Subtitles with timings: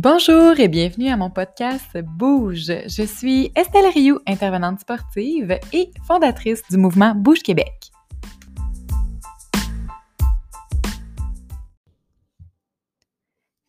[0.00, 2.70] Bonjour et bienvenue à mon podcast Bouge.
[2.86, 7.90] Je suis Estelle Rioux, intervenante sportive et fondatrice du mouvement Bouge Québec.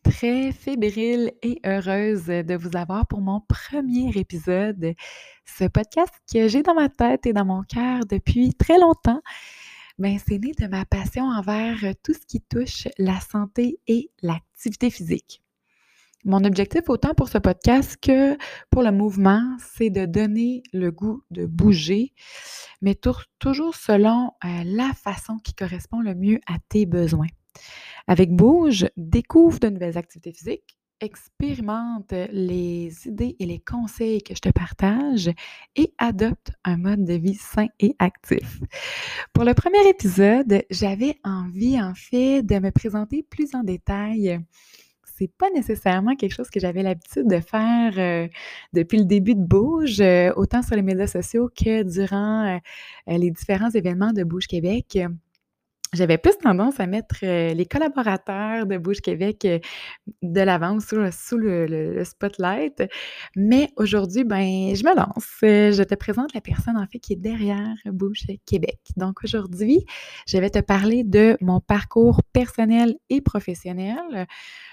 [0.04, 4.94] Très fébrile et heureuse de vous avoir pour mon premier épisode.
[5.44, 9.20] Ce podcast que j'ai dans ma tête et dans mon cœur depuis très longtemps,
[9.98, 14.90] ben, c'est né de ma passion envers tout ce qui touche la santé et l'activité
[14.90, 15.42] physique.
[16.24, 18.36] Mon objectif, autant pour ce podcast que
[18.68, 22.12] pour le mouvement, c'est de donner le goût de bouger,
[22.82, 22.94] mais
[23.38, 27.28] toujours selon euh, la façon qui correspond le mieux à tes besoins.
[28.06, 34.40] Avec Bouge, découvre de nouvelles activités physiques, expérimente les idées et les conseils que je
[34.40, 35.30] te partage
[35.74, 38.60] et adopte un mode de vie sain et actif.
[39.32, 44.38] Pour le premier épisode, j'avais envie en fait de me présenter plus en détail
[45.20, 48.26] c'est pas nécessairement quelque chose que j'avais l'habitude de faire euh,
[48.72, 52.58] depuis le début de Bouge, euh, autant sur les médias sociaux que durant euh,
[53.06, 54.98] les différents événements de Bouge Québec
[55.92, 59.46] j'avais plus tendance à mettre les collaborateurs de Bouge Québec
[60.22, 62.84] de l'avant sous, le, spotlight.
[63.36, 65.28] Mais aujourd'hui, ben, je me lance.
[65.42, 68.78] Je te présente la personne en fait qui est derrière Bouge Québec.
[68.96, 69.84] Donc aujourd'hui,
[70.26, 74.26] je vais te parler de mon parcours personnel et professionnel.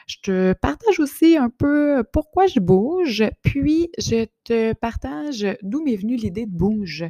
[0.08, 5.98] Je te partage aussi un peu pourquoi je bouge, puis je te partage d'où m'est
[5.98, 7.04] venue l'idée de bouge.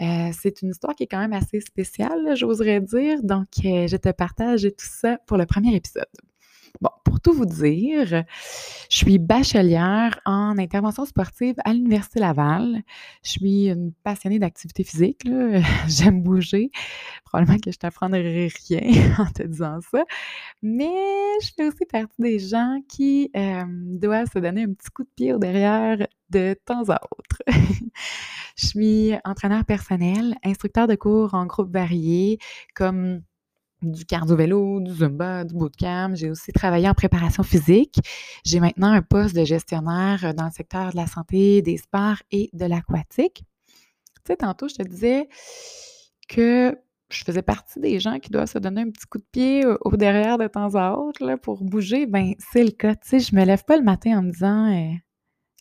[0.00, 3.22] Euh, c'est une histoire qui est quand même assez spéciale, j'oserais dire.
[3.22, 6.06] Donc, euh, je te partage tout ça pour le premier épisode.
[6.80, 12.82] Bon, pour tout vous dire, je suis bachelière en intervention sportive à l'Université Laval.
[13.24, 15.22] Je suis une passionnée d'activité physique.
[15.88, 16.70] J'aime bouger.
[17.24, 20.04] Probablement que je t'apprendrai rien en te disant ça.
[20.62, 20.86] Mais
[21.42, 25.10] je fais aussi partie des gens qui euh, doivent se donner un petit coup de
[25.16, 27.42] pied derrière de temps à autre.
[28.58, 32.38] je suis entraîneur personnel, instructeur de cours en groupe variés,
[32.74, 33.22] comme
[33.82, 36.14] du cardio-vélo, du zumba, du bootcamp.
[36.16, 38.00] J'ai aussi travaillé en préparation physique.
[38.44, 42.50] J'ai maintenant un poste de gestionnaire dans le secteur de la santé, des sports et
[42.52, 43.44] de l'aquatique.
[44.16, 45.28] Tu sais, tantôt, je te disais
[46.28, 46.76] que
[47.10, 49.96] je faisais partie des gens qui doivent se donner un petit coup de pied au,
[49.96, 52.06] derrière de temps à autre là, pour bouger.
[52.06, 52.96] Ben, c'est le cas.
[52.96, 54.94] Tu sais, je me lève pas le matin en me disant «Euh,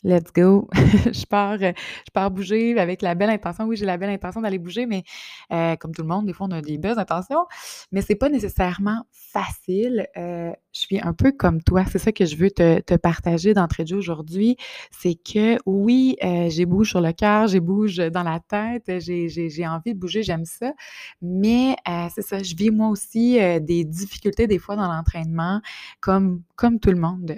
[0.03, 0.67] let's go.
[0.73, 1.73] je pars, euh,
[2.05, 3.65] je pars bouger avec la belle intention.
[3.65, 5.03] Oui, j'ai la belle intention d'aller bouger, mais
[5.51, 7.45] euh, comme tout le monde, des fois, on a des belles intentions,
[7.91, 10.07] mais c'est pas nécessairement facile.
[10.17, 11.85] Euh, je suis un peu comme toi.
[11.85, 14.57] C'est ça que je veux te, partager d'entrée de jeu aujourd'hui.
[14.91, 19.93] C'est que oui, j'ai bouge sur le cœur, j'ai bouge dans la tête, j'ai envie
[19.93, 20.73] de bouger, j'aime ça.
[21.21, 21.75] Mais
[22.13, 25.61] c'est ça, je vis moi aussi des difficultés des fois dans l'entraînement,
[25.99, 27.37] comme, comme tout le monde.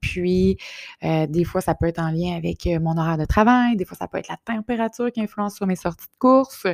[0.00, 0.56] puis,
[1.02, 4.08] des fois, ça peut être en lien avec mon horaire de travail, des fois, ça
[4.08, 6.66] peut être la température qui influence sur mes sorties de course.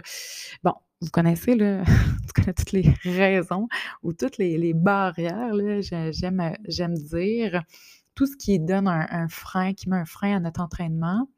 [0.62, 1.82] Bon, vous connaissez, là,
[2.56, 3.68] toutes les raisons
[4.02, 7.62] ou toutes les, barrières, j'aime, dire,
[8.14, 11.28] tout ce qui donne un, frein, qui met un frein à notre entraînement.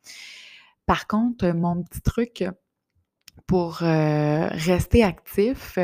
[0.86, 2.44] Par contre, mon petit truc
[3.46, 5.78] pour rester actif,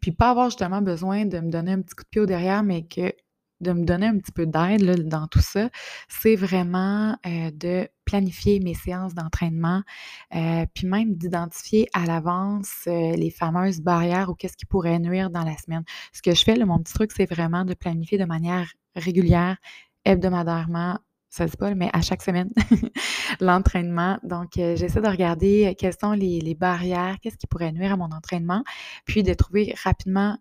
[0.00, 2.62] puis pas avoir justement besoin de me donner un petit coup de pied au derrière,
[2.62, 3.12] mais que
[3.60, 5.68] de me donner un petit peu d'aide dans tout ça,
[6.08, 9.82] c'est vraiment de planifier mes séances d'entraînement,
[10.30, 15.56] puis même d'identifier à l'avance les fameuses barrières ou qu'est-ce qui pourrait nuire dans la
[15.56, 15.84] semaine.
[16.12, 19.56] Ce que je fais, mon petit truc, c'est vraiment de planifier de manière régulière,
[20.04, 20.98] hebdomadairement,
[21.30, 22.50] ça se dit pas, mais à chaque semaine,
[23.40, 24.18] l'entraînement.
[24.22, 28.10] Donc, j'essaie de regarder quelles sont les, les barrières, qu'est-ce qui pourrait nuire à mon
[28.10, 28.64] entraînement,
[29.04, 30.38] puis de trouver rapidement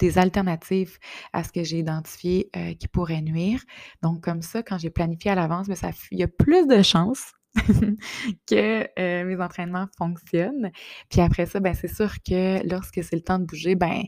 [0.00, 0.98] des alternatives
[1.32, 3.62] à ce que j'ai identifié euh, qui pourrait nuire.
[4.02, 6.82] Donc, comme ça, quand j'ai planifié à l'avance, ben, ça, il y a plus de
[6.82, 7.32] chances
[8.46, 10.70] que euh, mes entraînements fonctionnent.
[11.10, 14.02] Puis après ça, ben, c'est sûr que lorsque c'est le temps de bouger, ben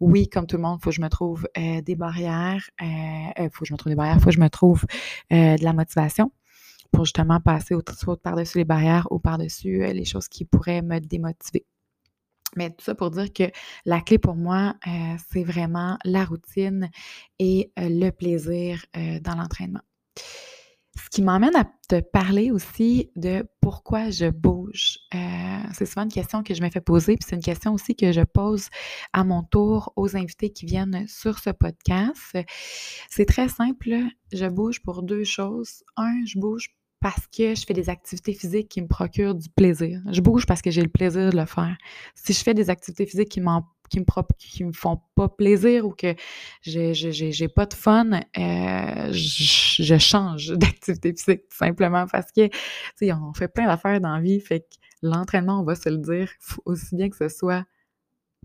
[0.00, 2.68] oui, comme tout le monde, il faut que je me trouve euh, des barrières.
[2.80, 4.84] Il faut que je me trouve des barrières, il faut que je me trouve
[5.30, 6.32] de la motivation
[6.90, 7.82] pour justement passer au,
[8.16, 11.66] par-dessus les barrières ou par-dessus les choses qui pourraient me démotiver.
[12.56, 13.44] Mais tout ça pour dire que
[13.84, 14.90] la clé pour moi, euh,
[15.30, 16.90] c'est vraiment la routine
[17.38, 19.82] et euh, le plaisir euh, dans l'entraînement.
[20.98, 24.98] Ce qui m'emmène à te parler aussi de pourquoi je bouge.
[25.74, 28.12] c'est souvent une question que je me fais poser, puis c'est une question aussi que
[28.12, 28.68] je pose
[29.12, 32.38] à mon tour aux invités qui viennent sur ce podcast.
[33.10, 33.94] C'est très simple,
[34.32, 35.84] je bouge pour deux choses.
[35.98, 36.70] Un, je bouge
[37.00, 40.00] parce que je fais des activités physiques qui me procurent du plaisir.
[40.10, 41.76] Je bouge parce que j'ai le plaisir de le faire.
[42.14, 46.14] Si je fais des activités physiques qui me, qui me font pas plaisir ou que
[46.62, 52.58] j'ai, pas de fun, euh, je, change d'activité physique tout simplement parce que, tu
[52.96, 55.98] sais, on fait plein d'affaires dans la vie, fait que l'entraînement, on va se le
[55.98, 56.30] dire,
[56.64, 57.64] aussi bien que ce soit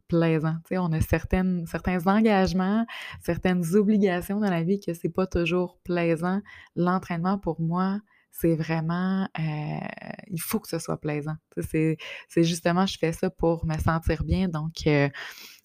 [0.07, 0.55] plaisant.
[0.65, 2.85] Tu sais, on a certaines, certains engagements,
[3.21, 6.41] certaines obligations dans la vie que c'est pas toujours plaisant.
[6.75, 8.01] L'entraînement, pour moi,
[8.31, 9.79] c'est vraiment, euh,
[10.27, 11.35] il faut que ce soit plaisant.
[11.57, 11.97] C'est
[12.37, 14.47] justement, je fais ça pour me sentir bien.
[14.47, 15.09] Donc, euh,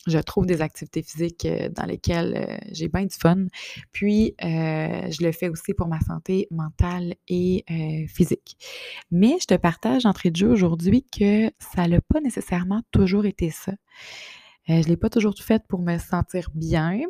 [0.06, 3.46] je trouve des activités physiques euh, dans lesquelles j'ai bien du fun.
[3.92, 7.64] Puis, je le fais aussi pour ma santé mentale et
[8.08, 8.56] physique.
[9.10, 13.50] Mais je te partage d'entrée de jeu aujourd'hui que ça n'a pas nécessairement toujours été
[13.50, 13.72] ça.
[14.69, 17.00] je ne l'ai pas toujours fait pour me sentir bien,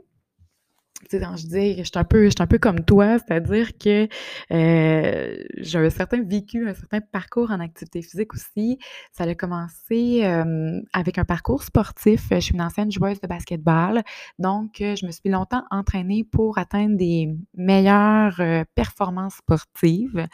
[1.11, 4.09] je dis, je suis un peu, un peu comme toi, c'est-à-dire que
[4.53, 8.79] euh, j'ai un certain vécu, un certain parcours en activité physique aussi.
[9.13, 12.27] Ça a commencé euh, avec un parcours sportif.
[12.31, 14.03] Je suis une ancienne joueuse de basketball,
[14.39, 18.41] donc euh, je me suis longtemps entraînée pour atteindre des meilleures
[18.75, 20.27] performances sportives.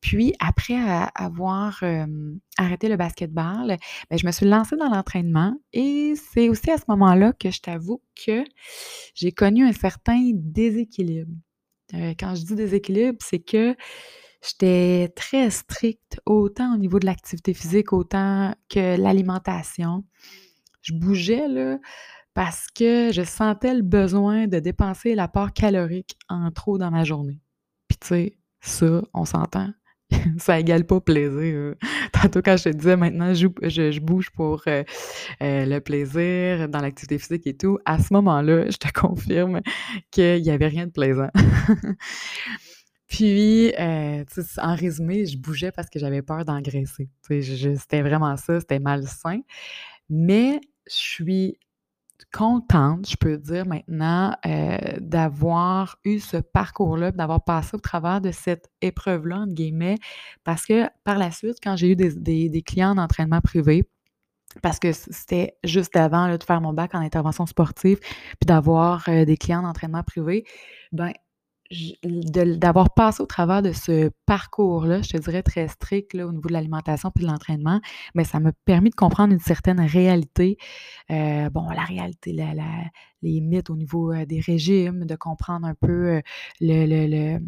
[0.00, 0.78] Puis après
[1.14, 1.82] avoir
[2.58, 3.76] arrêté le basketball,
[4.10, 7.60] ben, je me suis lancée dans l'entraînement et c'est aussi à ce moment-là que je
[7.60, 8.44] t'avoue que
[9.14, 11.32] j'ai connu un certain déséquilibre.
[11.94, 13.74] Euh, quand je dis déséquilibre, c'est que
[14.42, 20.04] j'étais très stricte autant au niveau de l'activité physique, autant que l'alimentation.
[20.82, 21.78] Je bougeais là
[22.34, 27.40] parce que je sentais le besoin de dépenser l'apport calorique en trop dans ma journée.
[27.88, 29.70] Puis tu sais, ça, on s'entend,
[30.38, 31.74] ça égale pas plaisir.
[32.12, 34.84] Tantôt, quand je te disais maintenant, je, bouge pour euh,
[35.42, 39.60] euh, le plaisir dans l'activité physique et tout, à ce moment-là, je te confirme
[40.10, 41.30] qu'il n'y avait rien de plaisant.
[43.08, 44.24] Puis, euh,
[44.58, 47.08] en résumé, je bougeais parce que j'avais peur d'engraisser.
[47.22, 49.40] C'était vraiment ça, c'était malsain.
[50.10, 51.58] Mais je suis
[52.32, 58.30] contente, je peux dire maintenant, euh, d'avoir eu ce parcours-là, d'avoir passé au travers de
[58.30, 59.98] cette épreuve-là, entre guillemets,
[60.44, 63.84] parce que par la suite, quand j'ai eu des, clients d'entraînement privé,
[64.62, 69.24] parce que c'était juste avant de faire mon bac en intervention sportive, puis d'avoir euh,
[69.24, 70.44] des clients d'entraînement privé,
[70.92, 71.12] ben
[72.02, 76.48] d'avoir passé au travers de ce parcours-là, je te dirais très strict là, au niveau
[76.48, 77.80] de l'alimentation puis de l'entraînement,
[78.14, 80.56] mais ça m'a permis de comprendre une certaine réalité.
[81.10, 82.54] Euh, bon, la réalité, la,
[83.22, 86.20] les mythes au niveau euh, des régimes, de comprendre un peu euh,
[86.60, 87.38] le, le,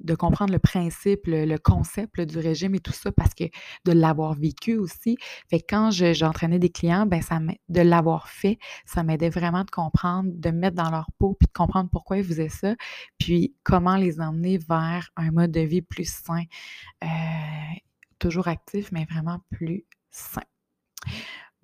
[0.00, 3.44] de comprendre le principe, le, concept du régime et tout ça, parce que
[3.84, 5.16] de l'avoir vécu aussi.
[5.50, 9.70] Fait que quand j'entraînais des clients, ben ça de l'avoir fait, ça m'aidait vraiment de
[9.70, 12.74] comprendre, de mettre dans leur peau, puis de comprendre pourquoi ils faisaient ça,
[13.18, 16.44] puis comment les emmener vers un mode de vie plus sain,
[17.04, 17.08] euh,
[18.18, 20.42] toujours actif, mais vraiment plus sain.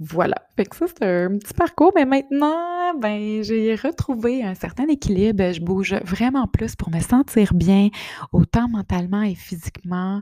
[0.00, 0.35] Voilà.
[0.56, 5.52] Fait que ça, c'est un petit parcours, mais maintenant, ben, j'ai retrouvé un certain équilibre.
[5.52, 7.91] Je bouge vraiment plus pour me sentir bien,
[8.32, 10.20] autant mentalement et physiquement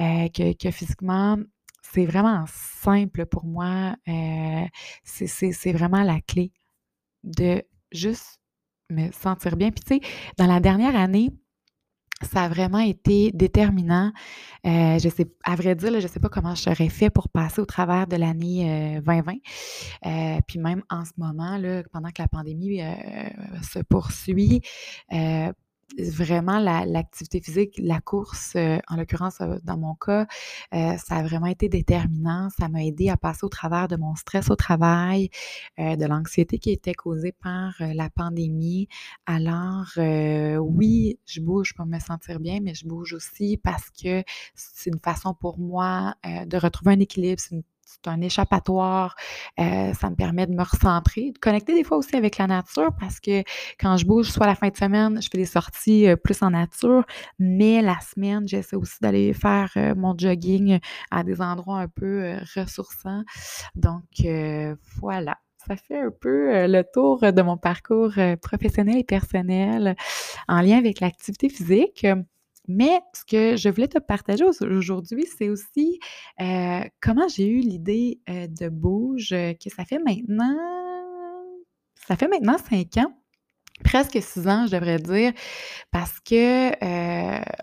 [0.00, 1.36] euh, que, physiquement.
[1.82, 3.94] C'est vraiment simple pour moi.
[4.08, 4.64] Euh,
[5.04, 6.52] c'est vraiment la clé
[7.24, 7.62] de
[7.92, 8.40] juste
[8.90, 9.70] me sentir bien.
[9.70, 11.30] Puis tu sais, dans la dernière année,
[12.22, 14.12] ça a vraiment été déterminant.
[14.66, 17.60] Euh, je sais, à vrai dire, je ne sais pas comment j'aurais fait pour passer
[17.60, 19.32] au travers de l'année 2020.
[19.32, 19.36] Euh,
[20.06, 22.80] euh, puis même en ce moment, là, pendant que la pandémie
[23.62, 24.60] se poursuit,
[25.98, 30.26] vraiment l'activité physique, la course, euh, en l'occurrence euh, dans mon cas,
[30.74, 32.48] euh, ça a vraiment été déterminant.
[32.58, 35.30] Ça m'a aidé à passer au travers de mon stress au travail,
[35.78, 38.88] de l'anxiété qui était causée par la pandémie.
[39.26, 44.22] Alors, oui, je bouge pour me sentir bien, mais je bouge aussi parce que
[44.54, 47.42] c'est une façon pour moi de retrouver un équilibre.
[47.90, 49.16] C'est un échappatoire.
[49.58, 52.90] Euh, ça me permet de me recentrer, de connecter des fois aussi avec la nature
[52.98, 53.42] parce que
[53.78, 56.50] quand je bouge, soit la fin de semaine, je fais des sorties euh, plus en
[56.50, 57.04] nature,
[57.38, 60.78] mais la semaine, j'essaie aussi d'aller faire euh, mon jogging
[61.10, 63.22] à des endroits un peu ressourçants.
[63.74, 64.04] Donc,
[65.00, 65.36] voilà
[65.68, 69.94] ça fait un peu le tour de mon parcours professionnel et personnel
[70.48, 72.06] en lien avec l'activité physique.
[72.70, 75.98] Mais ce que je voulais te partager aujourd'hui, c'est aussi
[76.40, 80.56] euh, comment j'ai eu l'idée euh, de Bouge, euh, que ça fait maintenant,
[81.96, 83.12] ça fait maintenant cinq ans
[83.82, 85.32] presque six ans, je devrais dire,
[85.90, 86.70] parce que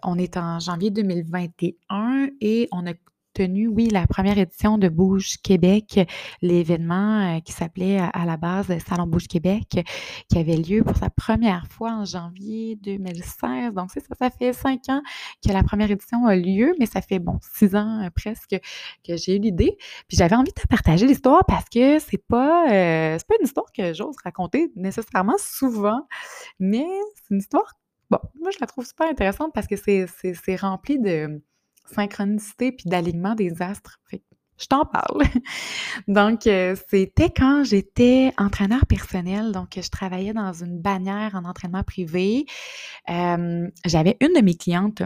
[0.03, 2.93] on est en janvier 2021 et on a
[3.37, 5.99] tenu, oui, la première édition de Bouge Québec,
[6.41, 9.79] l'événement qui s'appelait à, la base Salon Bouge Québec,
[10.27, 13.75] qui avait lieu pour sa première fois en janvier 2016.
[13.75, 15.03] Donc, ça, ça fait cinq ans
[15.45, 18.59] que la première édition a lieu, mais ça fait, bon, six ans presque
[19.07, 19.77] que j'ai eu l'idée.
[20.07, 24.15] Puis j'avais envie de partager l'histoire parce que c'est pas, pas une histoire que j'ose
[24.23, 26.07] raconter nécessairement souvent,
[26.59, 27.75] mais c'est une histoire
[28.09, 31.41] Bon, moi, je la trouve super intéressante parce que c'est rempli de
[31.89, 33.99] synchronicité puis d'alignement des astres.
[34.09, 34.21] Fait
[34.59, 35.21] je t'en parle.
[36.07, 39.51] donc, euh, c'était quand j'étais entraîneur personnel.
[39.51, 42.45] Donc, je travaillais dans une bannière en entraînement privé.
[43.09, 45.03] Euh, j'avais une de mes clientes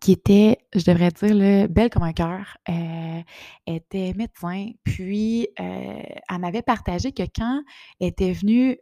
[0.00, 3.20] qui était, je devrais dire, belle comme un cœur, euh,
[3.66, 4.72] était médecin.
[4.84, 7.62] Puis, elle m'avait partagé que quand
[8.00, 8.78] elle était venue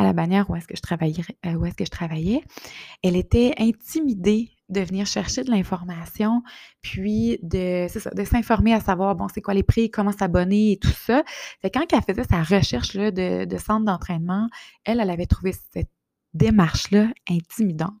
[0.00, 2.42] à la bannière où est-ce que je travaillais, euh, où est-ce que je travaillais,
[3.02, 6.42] elle était intimidée de venir chercher de l'information,
[6.80, 7.86] puis de,
[8.24, 11.22] s'informer à savoir, bon, c'est quoi les prix, comment s'abonner et tout ça.
[11.60, 14.48] Fait quand elle faisait sa recherche là, de, de centre d'entraînement,
[14.84, 15.90] elle, elle avait trouvé cette
[16.34, 17.94] démarche-là intimidante.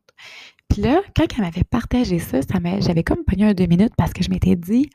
[0.68, 4.12] Puis là, quand elle m'avait partagé ça, ça j'avais comme pogné un deux minutes parce
[4.12, 4.88] que je m'étais dit,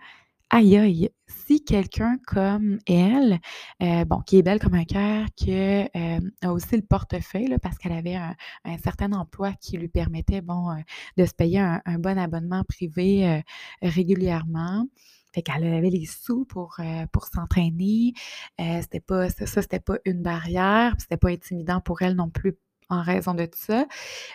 [0.50, 3.40] aïe aïe, si quelqu'un comme elle,
[3.82, 7.78] euh, bon, qui est belle comme un cœur, qui euh, a aussi le portefeuille, parce
[7.78, 8.36] qu'elle avait un,
[8.84, 10.76] certain emploi qui lui permettait, bon, euh,
[11.18, 13.44] de se payer un, bon abonnement privé
[13.82, 14.88] régulièrement.
[15.34, 16.78] Fait qu'elle avait les sous pour,
[17.12, 18.14] pour s'entraîner.
[18.58, 22.56] c'était pas, ça, c'était pas une barrière, c'était pas intimidant pour elle non plus
[22.90, 23.86] en raison de tout ça.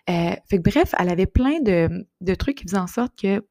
[0.06, 3.42] fait que bref, elle avait plein de, de trucs qui faisaient en sorte que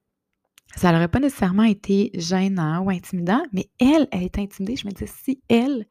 [0.75, 4.75] ça n'aurait pas nécessairement été gênant ou intimidant, mais elle, elle est intimidée.
[4.75, 5.87] Je me disais, si elle,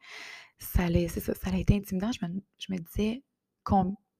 [0.57, 2.25] ça allait, ça, été intimidant, je
[2.73, 3.23] me, disais,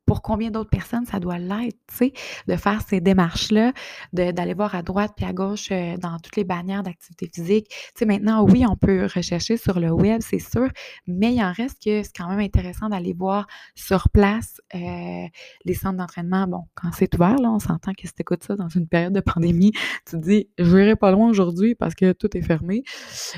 [0.10, 2.14] pour combien d'autres personnes ça doit l'être, tu sais,
[2.48, 3.74] de faire ces démarches-là,
[4.12, 7.68] d'aller voir à droite puis à gauche euh, dans toutes les bannières d'activité physique.
[7.70, 10.68] Tu sais, maintenant, oui, on peut rechercher sur le web, c'est sûr,
[11.06, 15.28] mais il en reste que c'est quand même intéressant d'aller voir sur place euh,
[15.66, 16.48] les centres d'entraînement.
[16.48, 19.14] Bon, quand c'est ouvert, là, on s'entend que si tu écoutes ça dans une période
[19.14, 19.74] de pandémie,
[20.08, 22.82] tu te dis, je verrai pas loin aujourd'hui parce que tout est fermé,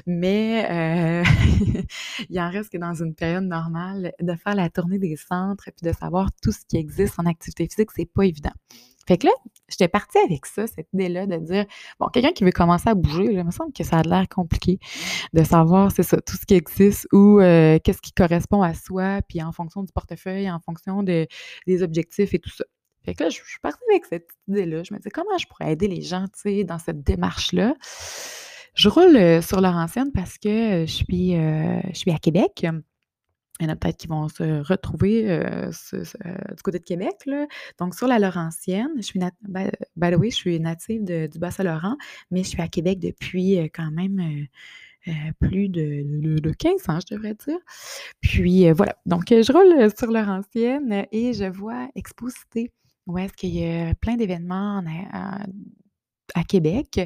[0.07, 1.23] mais euh,
[2.29, 5.85] il en reste que dans une période normale, de faire la tournée des centres puis
[5.85, 8.53] de savoir tout qui existe en activité physique, c'est pas évident.
[9.07, 9.33] Fait que là,
[9.67, 11.65] j'étais partie avec ça, cette idée-là de dire,
[11.99, 14.79] bon, quelqu'un qui veut commencer à bouger, il me semble que ça a l'air compliqué
[15.33, 19.21] de savoir, c'est ça, tout ce qui existe ou euh, qu'est-ce qui correspond à soi,
[19.27, 21.27] puis en fonction du portefeuille, en fonction des
[21.81, 22.65] objectifs et tout ça.
[23.03, 24.83] Fait que là, je, suis partie avec cette idée-là.
[24.83, 27.75] Je me disais, comment je pourrais aider les gens, tu sais, dans cette démarche-là?
[28.75, 32.65] Je roule euh, sur leur ancienne parce que je suis, euh, je suis à Québec.
[33.61, 37.13] Il y en a peut-être qui vont se retrouver euh, du côté de Québec.
[37.27, 37.45] Là.
[37.77, 41.95] Donc, sur la Laurentienne, je suis, by, je suis native du Bas-Saint-Laurent,
[42.31, 44.47] mais je suis à Québec depuis euh, quand même
[45.07, 47.59] euh, plus de, de, 15 ans, je devrais dire.
[48.19, 48.95] Puis, voilà.
[49.05, 52.71] Donc, je roule sur Laurentienne et je vois Exposité,
[53.05, 54.83] où est-ce qu'il y a plein d'événements
[56.33, 56.99] à Québec.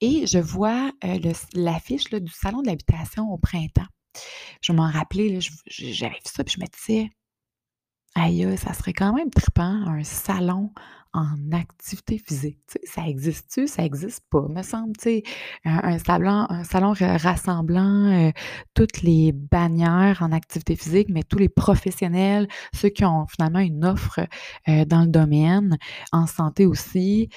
[0.00, 0.90] Et je vois
[1.54, 3.86] l'affiche du Salon de l'habitation au printemps.
[4.60, 7.10] Je m'en rappelais, j'avais vu ça, puis je me disais,
[8.14, 10.72] aïe, ça serait quand même trippant, un salon
[11.14, 12.58] en activité physique.
[12.84, 13.66] ça existe-tu?
[13.66, 14.92] Ça existe pas, me semble.
[15.06, 15.22] Un,
[15.64, 18.30] un, salon, un salon rassemblant euh,
[18.74, 23.84] toutes les bannières en activité physique, mais tous les professionnels, ceux qui ont finalement une
[23.84, 24.20] offre
[24.68, 25.76] euh, dans le domaine,
[26.12, 27.28] en santé aussi.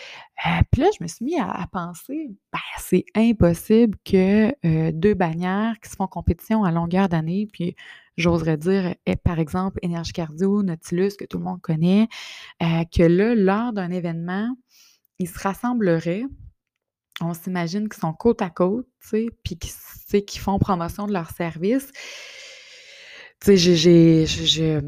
[0.45, 5.75] Euh, puis là, je me suis mis à, penser, ben, c'est impossible que deux bannières
[5.81, 7.75] qui se font compétition à longueur d'année, puis
[8.17, 12.07] j'oserais dire, par exemple, Énergie Cardio, Nautilus, que tout le monde connaît,
[12.63, 14.49] euh, que là, lors d'un événement,
[15.19, 16.23] ils se rassembleraient.
[17.21, 18.87] On s'imagine qu'ils sont côte à côte,
[19.43, 21.91] puis qu'ils font promotion de leurs services.
[23.41, 24.79] Tu sais, j'ai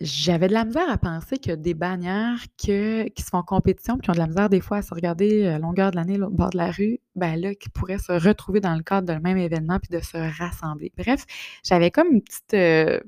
[0.00, 4.10] j'avais de la misère à penser que des bannières que, qui se font compétition, qui
[4.10, 6.50] ont de la misère des fois à se regarder à longueur de l'année au bord
[6.50, 9.78] de la rue, ben là, qui pourraient se retrouver dans le cadre d'un même événement
[9.78, 10.92] puis de se rassembler.
[10.96, 11.24] Bref,
[11.64, 12.54] j'avais comme une petite.
[12.54, 13.00] Euh,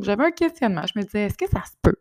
[0.00, 0.82] j'avais un questionnement.
[0.92, 1.96] Je me disais, est-ce que ça se peut?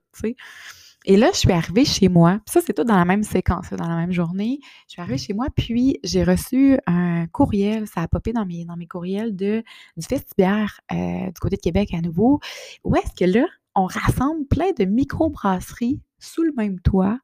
[1.08, 2.40] Et là, je suis arrivée chez moi.
[2.48, 4.60] ça, c'est tout dans la même séquence, dans la même journée.
[4.88, 7.86] Je suis arrivée chez moi, puis j'ai reçu un courriel.
[7.88, 9.64] Ça a popé dans mes, dans mes courriels de,
[9.98, 12.40] du Festibière euh, du côté de Québec à nouveau.
[12.84, 17.20] Où est-ce que là, on rassemble plein de micro-brasseries sous le même toit.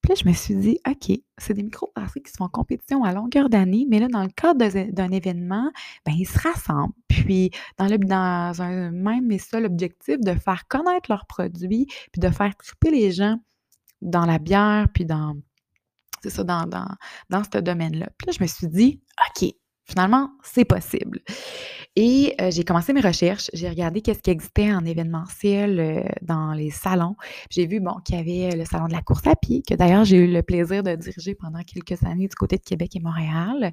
[0.00, 3.12] Puis là, je me suis dit, OK, c'est des micro-brasseries qui sont en compétition à
[3.12, 5.70] longueur d'année, mais là, dans le cadre d'un événement,
[6.04, 6.94] ben, ils se rassemblent.
[7.08, 12.30] Puis, dans, le, un même et seul objectif de faire connaître leurs produits, puis de
[12.30, 13.36] faire triper les gens
[14.00, 15.36] dans la bière, puis dans,
[16.22, 18.08] dans ce domaine-là.
[18.16, 19.52] Puis là, je me suis dit, OK,
[19.86, 21.20] finalement, c'est possible.
[21.98, 27.16] Et j'ai commencé mes recherches, j'ai regardé qu'est-ce qui existait en événementiel dans les salons.
[27.48, 30.04] J'ai vu, bon, qu'il y avait le salon de la course à pied, que d'ailleurs
[30.04, 33.72] j'ai eu le plaisir de diriger pendant quelques années du côté de Québec et Montréal.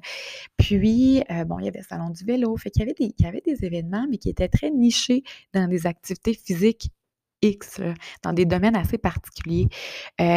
[0.56, 2.56] Puis, bon, il y avait le salon du vélo.
[2.56, 5.22] Fait qu'il y avait des, il y avait des événements, mais qui étaient très nichés
[5.52, 6.88] dans des activités physiques
[7.42, 7.82] X,
[8.22, 9.68] dans des domaines assez particuliers.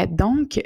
[0.09, 0.59] donc,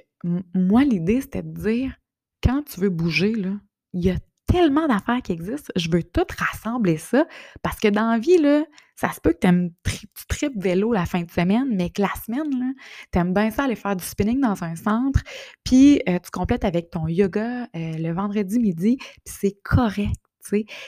[0.56, 1.94] moi, l'idée, c'était de dire,
[2.42, 3.52] quand tu veux bouger, là,
[3.94, 4.18] il y a
[4.52, 7.26] tellement d'affaires qui existent, je veux tout rassembler ça
[7.62, 8.64] parce que dans la vie, là,
[8.96, 12.76] ça se peut que tu tripes vélo la fin de semaine, mais que la semaine,
[13.12, 15.22] tu aimes bien ça aller faire du spinning dans un centre,
[15.64, 20.16] puis euh, tu complètes avec ton yoga euh, le vendredi midi, puis c'est correct.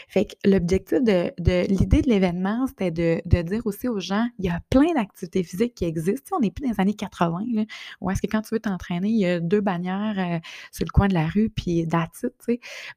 [0.08, 1.32] Fait que l'objectif de,
[1.68, 5.76] l'idée de l'événement, c'était de, dire aussi aux gens, il y a plein d'activités physiques
[5.76, 6.38] qui existent.
[6.38, 7.64] on n'est plus dans les années 80, là,
[8.02, 10.40] où est-ce que quand tu veux t'entraîner, il y a deux bannières euh,
[10.72, 11.90] sur le coin de la rue, puis it,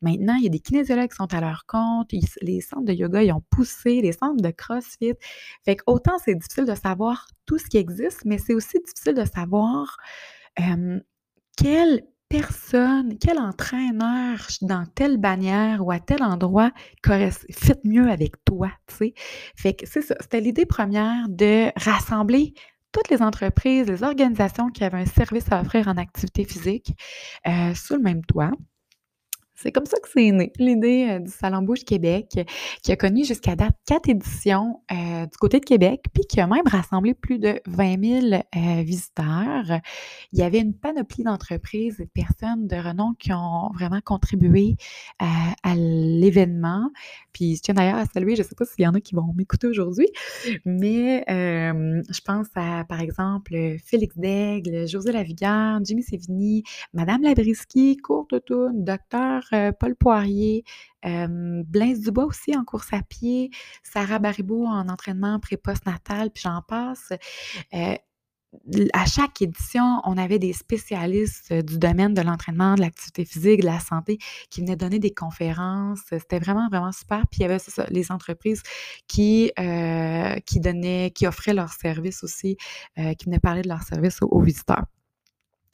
[0.02, 2.10] Maintenant, il y a des kinésiologues qui sont à leur compte,
[2.42, 5.14] les centres de yoga, ils ont poussé, les centres de CrossFit.
[5.64, 9.14] Fait que autant c'est difficile de savoir tout ce qui existe, mais c'est aussi difficile
[9.14, 9.96] de savoir
[10.60, 11.00] euh,
[11.56, 16.72] quel personne, quel entraîneur dans telle bannière ou à tel endroit
[17.50, 19.12] fit mieux avec toi, tu.
[19.56, 22.54] Fait que c'est ça, c'était l'idée première de rassembler
[22.92, 26.92] toutes les entreprises, les organisations qui avaient un service à offrir en activité physique
[27.46, 28.52] euh, sous le même toit.
[29.56, 32.38] C'est comme ça que c'est né, l'idée euh, du Salon Bouche Québec,
[32.82, 36.46] qui a connu jusqu'à date quatre éditions euh, du côté de Québec, puis qui a
[36.46, 39.80] même rassemblé plus de 20 000 euh, visiteurs.
[40.32, 44.76] Il y avait une panoplie d'entreprises et de personnes de renom qui ont vraiment contribué
[45.18, 46.90] à l'événement.
[47.32, 49.14] Puis je tiens d'ailleurs à saluer, je ne sais pas s'il y en a qui
[49.14, 50.08] vont m'écouter aujourd'hui,
[50.64, 58.34] mais je pense à, par exemple, Félix Daigle, José Lavigueur, Jimmy Sévigny, Madame Labriski, Courte
[58.74, 59.45] Docteur euh,
[59.78, 60.64] Paul Poirier,
[61.02, 63.50] Blaise Dubois aussi en course à pied,
[63.82, 67.12] Sarah Baribeau en entraînement pré-post natal, puis j'en passe.
[68.94, 73.66] À chaque édition, on avait des spécialistes du domaine de l'entraînement, de l'activité physique, de
[73.66, 74.16] la santé
[74.50, 76.00] qui venaient donner des conférences.
[76.08, 77.26] C'était vraiment, vraiment super.
[77.30, 77.58] Puis il y avait
[77.90, 78.62] les entreprises
[79.08, 82.56] qui offraient leurs services aussi,
[82.96, 84.86] qui venaient parler de leurs services aux visiteurs.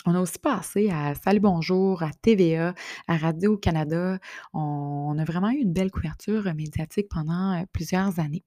[0.05, 2.75] On a aussi passé à Salut Bonjour, à TVA,
[3.07, 4.19] à Radio-Canada.
[4.53, 8.43] On, a vraiment eu une belle couverture médiatique pendant euh, plusieurs années.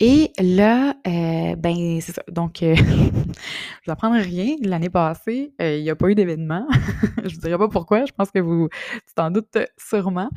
[0.00, 2.24] Et là, euh, ben, c'est ça.
[2.28, 4.56] Donc, euh, je vous apprendre rien.
[4.62, 6.66] L'année passée, il n'y a pas eu d'événement.
[7.18, 8.04] je ne vous dirai pas pourquoi.
[8.04, 8.68] Je pense que vous,
[9.06, 10.30] tu t'en doutes sûrement.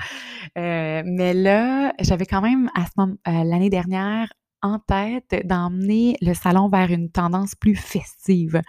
[0.56, 6.70] mais là, j'avais quand même, à ce moment, l'année dernière, en tête d'emmener le salon
[6.70, 8.62] vers une tendance plus festive.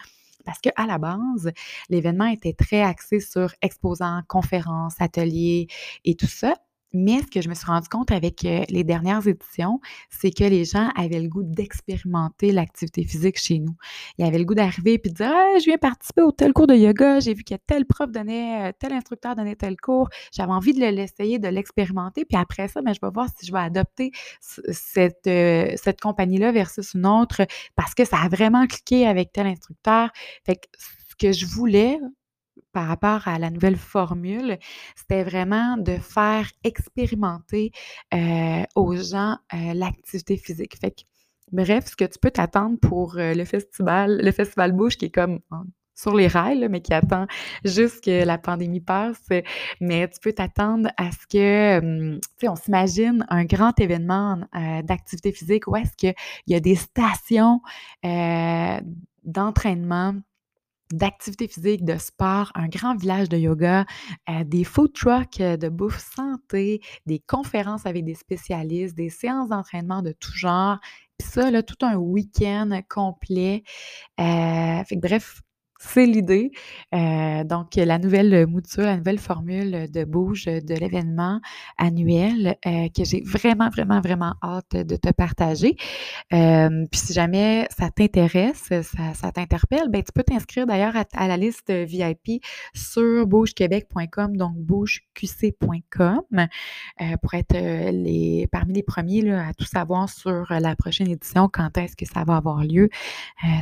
[0.45, 1.53] Parce qu'à la base,
[1.89, 5.69] l'événement était très axé sur exposants, conférences, ateliers
[6.05, 6.55] et tout ça.
[6.95, 9.81] Mais ce que je me suis rendu compte avec euh, les dernières éditions,
[10.11, 13.75] c'est que les gens avaient le goût d'expérimenter l'activité physique chez nous.
[14.19, 16.67] Ils avaient le goût d'arriver et de dire ah, je viens participer au tel cours
[16.67, 20.53] de yoga, j'ai vu que tel prof donnait, euh, tel instructeur donnait tel cours, j'avais
[20.53, 23.59] envie de l'essayer, de l'expérimenter, puis après ça, ben, je vais voir si je vais
[23.59, 27.43] adopter cette, euh, cette compagnie-là versus une autre
[27.75, 30.11] parce que ça a vraiment cliqué avec tel instructeur.
[30.45, 31.99] Fait que ce que je voulais,
[32.75, 34.59] par rapport à la nouvelle formule,
[34.97, 37.71] c'était vraiment de faire expérimenter
[38.13, 40.77] euh, aux gens euh, l'activité physique.
[40.79, 41.03] Fait que,
[41.53, 45.11] bref, ce que tu peux t'attendre pour euh, le festival, le festival Bouche qui est
[45.11, 45.39] comme
[45.95, 47.29] sur les rails, mais qui attend
[47.65, 49.23] juste que la pandémie passe.
[49.81, 51.79] Mais tu peux t'attendre à ce que,
[52.11, 54.41] tu sais, on s'imagine un grand événement
[54.83, 56.15] d'activité physique où est-ce qu'il
[56.49, 57.61] y a des stations
[59.23, 60.15] d'entraînement
[60.95, 63.85] d'activité physique, de sport, un grand village de yoga,
[64.29, 69.49] euh, des food trucks euh, de bouffe santé, des conférences avec des spécialistes, des séances
[69.49, 70.79] d'entraînement de tout genre.
[71.19, 73.63] Puis ça, là, tout un week-end complet.
[74.21, 75.43] Euh, bref,
[75.87, 76.51] c'est l'idée.
[76.95, 81.41] Euh, donc, la nouvelle mouture, la nouvelle formule de bouge de l'événement
[81.79, 85.77] annuel euh, que j'ai vraiment, vraiment, vraiment hâte de te partager.
[86.33, 88.71] Euh, puis si jamais ça t'intéresse,
[89.15, 92.43] ça, t'interpelle, ben, tu peux t'inscrire d'ailleurs à, la liste VIP
[92.75, 96.23] sur bougequebec.com, donc bougeqc.com,
[97.23, 102.07] pour être parmi les premiers à tout savoir sur la prochaine édition, quand est-ce que
[102.07, 102.89] ça va avoir lieu.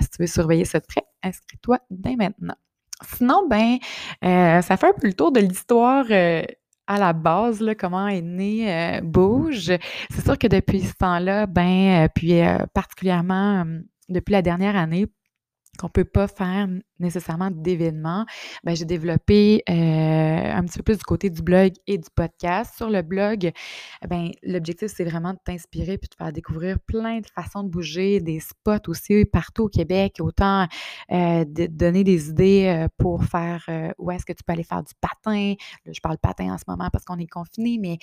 [0.00, 0.86] si tu veux surveiller ça de
[1.22, 2.56] inscris-toi dès maintenant.
[3.02, 3.78] Sinon, ben,
[4.24, 6.42] euh, ça fait un peu le tour de l'histoire euh,
[6.86, 9.72] à la base, là, comment est né euh, Bouge.
[10.10, 12.40] C'est sûr que depuis ce temps-là, ben, puis
[12.74, 13.64] particulièrement
[14.08, 15.06] depuis la dernière année,
[15.78, 16.68] qu'on ne peut pas faire
[17.02, 18.24] nécessairement d'événements,
[18.64, 22.74] ben, j'ai développé euh, un petit peu plus du côté du blog et du podcast.
[22.76, 23.50] Sur le blog,
[24.08, 28.20] ben, l'objectif, c'est vraiment de t'inspirer puis de faire découvrir plein de façons de bouger,
[28.20, 30.66] des spots aussi partout au Québec, autant
[31.10, 34.82] euh, de donner des idées euh, pour faire où est-ce que tu peux aller faire
[34.82, 35.54] du patin.
[35.84, 37.98] Là, je parle patin en ce moment parce qu'on est confiné, mais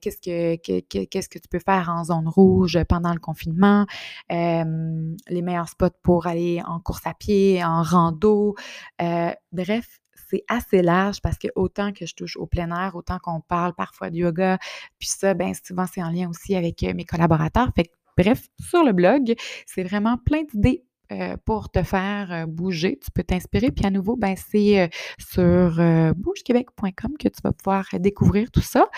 [0.00, 3.86] qu'est-ce que, qu'est-ce que tu peux faire en zone rouge pendant le confinement?
[4.30, 11.20] les meilleurs spots pour aller en course à pied, en Euh, bref, c'est assez large
[11.22, 14.58] parce que autant que je touche au plein air, autant qu'on parle parfois de yoga,
[14.98, 17.70] puis ça, bien souvent, c'est en lien aussi avec euh, mes collaborateurs.
[18.16, 19.34] Bref, sur le blog,
[19.66, 22.98] c'est vraiment plein d'idées euh, pour te faire bouger.
[23.02, 23.70] Tu peux t'inspirer.
[23.70, 25.80] Puis à nouveau, ben, c'est sur
[26.16, 28.88] bougequebec.com que tu vas pouvoir découvrir tout ça.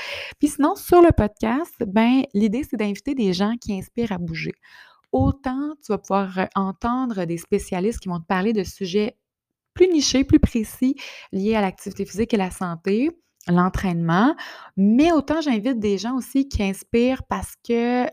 [0.40, 4.54] Puis sinon, sur le podcast, ben, l'idée, c'est d'inviter des gens qui inspirent à bouger
[5.14, 9.16] autant tu vas pouvoir euh, entendre des spécialistes qui vont te parler de sujets
[9.72, 10.96] plus nichés, plus précis
[11.32, 13.10] liés à l'activité physique et la santé,
[13.48, 14.34] l'entraînement,
[14.76, 18.06] mais autant j'invite des gens aussi qui inspirent parce que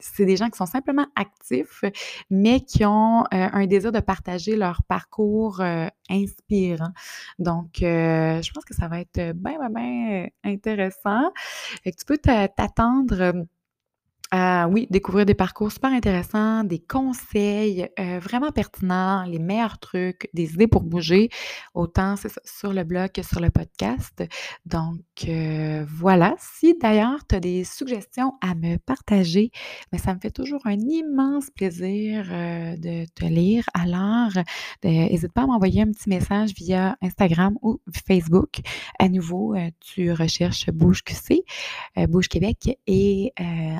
[0.00, 1.84] c'est des gens qui sont simplement actifs,
[2.30, 6.92] mais qui ont euh, un désir de partager leur parcours euh, inspirant.
[7.38, 11.30] Donc, je pense que ça va être bien, bien, bien intéressant.
[11.84, 13.46] Tu peux t'attendre
[14.32, 20.54] oui, découvrir des parcours super intéressants, des conseils euh, vraiment pertinents, les meilleurs trucs, des
[20.54, 21.30] idées pour bouger,
[21.74, 22.14] autant
[22.44, 24.22] sur le blog que sur le podcast.
[24.66, 26.34] Donc euh, voilà.
[26.38, 29.50] Si d'ailleurs tu as des suggestions à me partager,
[29.92, 33.64] mais ben, ça me fait toujours un immense plaisir euh, de te lire.
[33.72, 34.30] Alors,
[34.84, 38.60] n'hésite pas à m'envoyer un petit message via Instagram ou Facebook.
[38.98, 41.44] À nouveau, tu recherches Bouge QC,
[42.08, 43.32] Bouge Québec et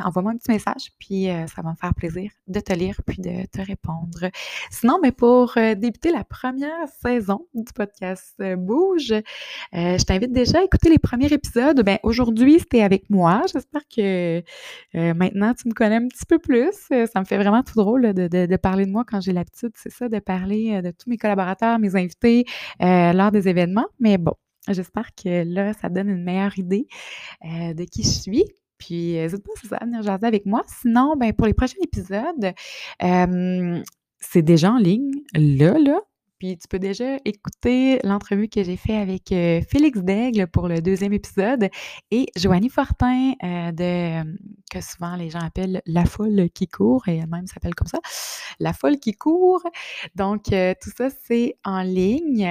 [0.04, 3.46] envoie-moi petit message, puis euh, ça va me faire plaisir de te lire puis de
[3.46, 4.30] te répondre.
[4.70, 9.12] Sinon, mais pour euh, débuter la première saison du podcast euh, Bouge,
[9.72, 11.82] je t'invite déjà à écouter les premiers épisodes.
[11.82, 13.42] Ben, aujourd'hui, c'était avec moi.
[13.52, 14.42] J'espère que
[14.94, 16.72] maintenant, tu me connais un petit peu plus.
[16.88, 19.92] Ça me fait vraiment tout drôle de, de, parler de moi quand j'ai l'habitude, c'est
[19.92, 22.44] ça, de parler de tous mes collaborateurs, mes invités
[22.80, 23.86] lors des événements.
[24.00, 24.34] Mais bon,
[24.70, 26.86] J'espère que là, ça donne une meilleure idée
[27.42, 28.44] de qui je suis.
[28.78, 30.62] Puis, n'hésite pas à venir jaser avec moi.
[30.80, 32.54] Sinon, ben, pour les prochains épisodes,
[34.20, 36.00] c'est déjà en ligne, là, là.
[36.38, 40.80] Puis tu peux déjà écouter l'entrevue que j'ai fait avec euh, Félix Daigle pour le
[40.80, 41.68] deuxième épisode
[42.12, 44.38] et Joanie Fortin euh, de
[44.70, 47.98] que souvent les gens appellent La folle qui court et elle-même s'appelle comme ça,
[48.60, 49.62] La folle qui court.
[50.14, 52.48] Donc euh, tout ça c'est en ligne.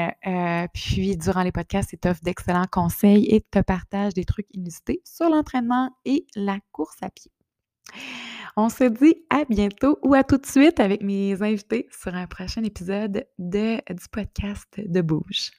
[0.74, 5.30] puis durant les podcasts, c'est offre d'excellents conseils et te partage des trucs inusités sur
[5.30, 7.32] l'entraînement et la course à pied.
[8.60, 12.26] On se dit à bientôt ou à tout de suite avec mes invités sur un
[12.26, 15.52] prochain épisode de, du podcast de Bouge.